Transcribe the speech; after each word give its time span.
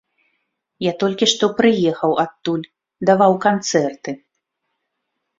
Я 0.83 0.91
толькі 1.01 1.25
што 1.33 1.49
прыехаў 1.59 2.11
адтуль, 2.23 2.63
даваў 3.09 3.33
канцэрты. 3.45 4.11